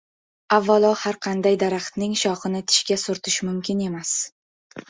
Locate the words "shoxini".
2.23-2.65